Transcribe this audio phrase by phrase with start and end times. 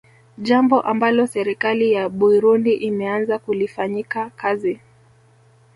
[0.37, 4.79] Jambo ambalo serikali ya Buirundi imeanza kulifanyika kazi